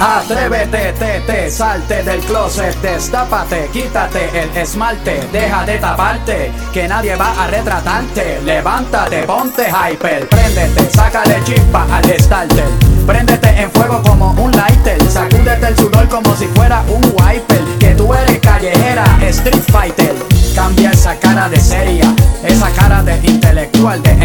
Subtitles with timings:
[0.00, 7.14] Atrévete, te, te, salte del closet, destápate, quítate el esmalte, deja de taparte, que nadie
[7.16, 8.40] va a retratarte.
[8.42, 12.64] Levántate, ponte hyper, préndete, sácale chispa al starter.
[13.06, 17.60] Préndete en fuego como un lighter, sacúdete el sudor como si fuera un wiper.
[17.78, 20.14] Que tú eres callejera, street fighter.
[20.54, 24.19] Cambia esa cara de seria, esa cara de intelectual, de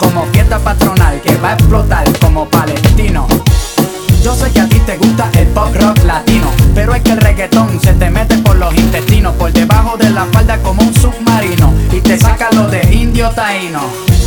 [0.00, 3.28] como fiesta patronal, que va a explotar como palestino.
[4.24, 7.18] Yo sé que a ti te gusta el pop rock latino, pero es que el
[7.18, 11.72] reggaetón se te mete por los intestinos, por debajo de la falda como un submarino,
[11.92, 13.80] y te saca lo de indio taíno.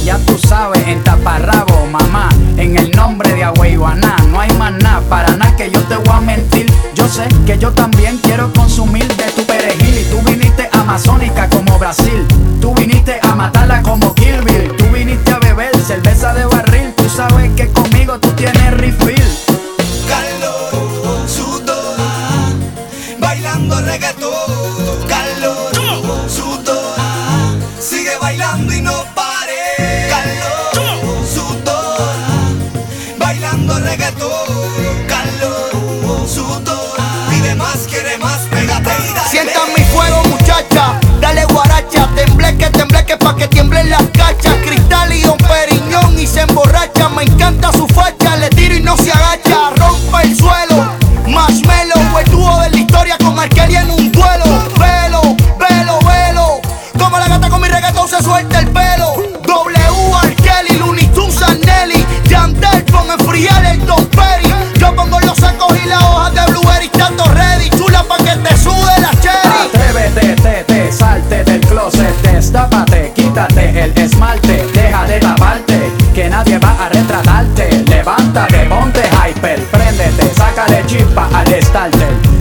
[0.05, 5.01] Ya tú sabes, en taparrabo, mamá, en el nombre de Agüeyuaná, no hay más nada,
[5.09, 6.71] para nada que yo te voy a mentir.
[6.93, 11.79] Yo sé que yo también quiero consumir de tu perejil, y tú viniste amazónica como
[11.79, 12.25] Brasil,
[12.61, 12.92] tú viniste
[23.73, 25.07] bailando reggaetón.
[25.07, 30.07] Calor, sudor, sigue bailando y no pare.
[30.09, 32.55] Calor, sudor,
[33.17, 34.62] bailando reggaetón.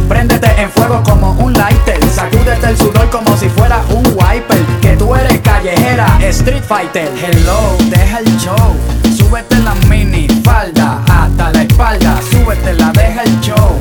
[0.09, 4.61] Préndete en fuego como un lighter, sacúdete el sudor como si fuera un wiper.
[4.83, 7.09] Que tú eres callejera, street fighter.
[7.17, 8.77] Hello, deja el show,
[9.17, 13.81] súbete la mini falda hasta la espalda, súbetela, deja el show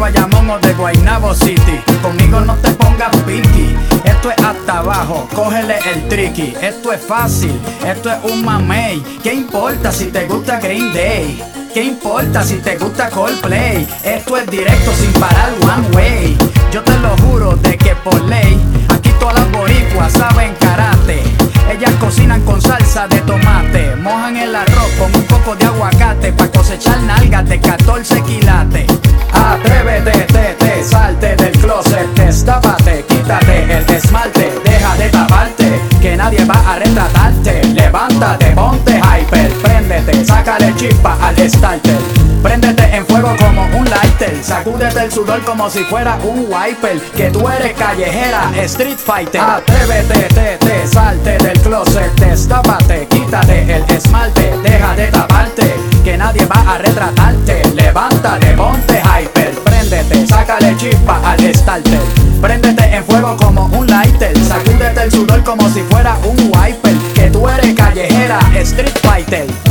[0.00, 1.78] Bayamón o de Guaynabo City.
[2.02, 3.76] Conmigo no te pongas piqui.
[4.02, 6.54] Esto es hasta abajo, cógele el tricky.
[6.62, 9.02] Esto es fácil, esto es un mamey.
[9.22, 11.42] ¿Qué importa si te gusta Green Day?
[11.74, 13.86] ¿Qué importa si te gusta Coldplay?
[14.02, 16.38] Esto es directo sin parar one way.
[16.72, 21.22] Yo te lo juro de que por ley, aquí todas las boricuas saben karate.
[21.70, 23.39] Ellas cocinan con salsa de tomate,
[32.30, 37.60] destápate, quítate el esmalte, deja de taparte, que nadie va a retratarte.
[37.74, 41.98] Levántate, ponte hyper, préndete, sácale chispa al starter.
[42.40, 47.00] Préndete en fuego como un lighter, sacúdete el sudor como si fuera un wiper.
[47.16, 49.40] Que tú eres callejera, street fighter.
[49.40, 55.74] Atrévete, te, te, salte del closet, destápate, quítate el esmalte, deja de taparte,
[56.04, 57.62] que nadie va a retratarte.
[57.74, 59.69] Levántate, ponte hyper,
[60.26, 62.00] sácale chispa al starter.
[62.40, 66.94] Préndete en fuego como un lighter, sacúdete el sudor como si fuera un wiper.
[67.14, 69.69] Que tú eres callejera, street fighter.